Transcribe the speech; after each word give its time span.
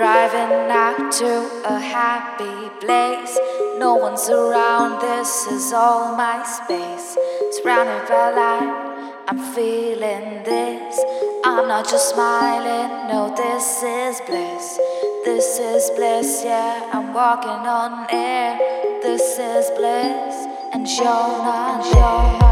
Driving 0.00 0.70
out 0.70 1.12
to 1.12 1.62
a 1.66 1.78
happy 1.78 2.70
place. 2.80 3.38
No 3.76 3.96
one's 3.96 4.30
around, 4.30 4.98
this 4.98 5.46
is 5.48 5.74
all 5.74 6.16
my 6.16 6.42
space. 6.42 7.18
Surrounded 7.50 8.08
by 8.08 8.30
light, 8.30 9.24
I'm 9.28 9.52
feeling 9.52 10.42
this. 10.42 10.98
I'm 11.44 11.68
not 11.68 11.84
just 11.84 12.14
smiling, 12.14 13.12
no, 13.12 13.34
this 13.36 13.82
is 13.82 14.22
bliss. 14.22 14.80
This 15.26 15.58
is 15.58 15.90
bliss, 15.90 16.44
yeah, 16.46 16.88
I'm 16.94 17.12
walking 17.12 17.50
on 17.50 18.06
air. 18.10 18.56
This 19.02 19.38
is 19.38 19.68
bliss, 19.76 20.34
and 20.72 20.88
you're 20.88 21.04
not 21.04 22.40
there. 22.40 22.49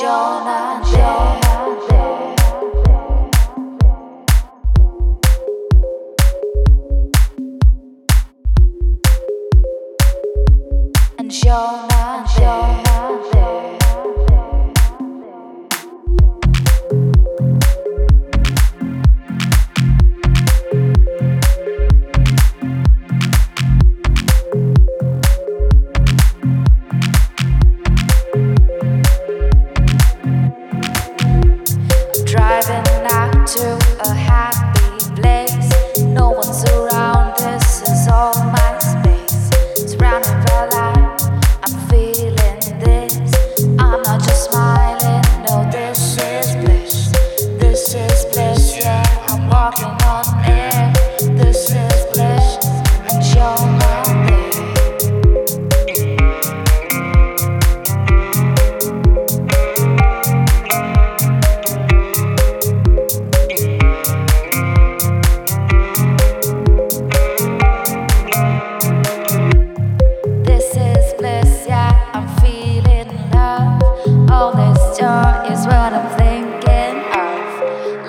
You're 0.00 0.06
not 0.06 0.84
there. 0.92 1.48
And 11.18 11.44
you're 11.44 11.52
not 11.52 12.36
there. 12.36 12.97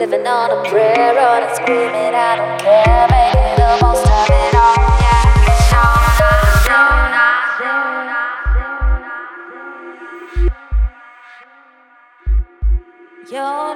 Living 0.09 0.25
on 0.25 0.49
a 0.49 0.67
prayer, 0.67 1.13
running, 1.13 1.53
screaming, 1.53 2.15
I 2.15 2.35
don't 2.35 2.59
care, 2.59 3.07
making 3.11 3.55
the 3.61 3.77
most 3.79 4.07
of 4.07 4.25
it 4.25 4.55
all, 4.55 4.73
yeah. 5.05 5.69
Not, 5.69 7.59
you're. 7.59 7.77
You're 13.29 13.37
not 13.37 13.67
there. 13.67 13.68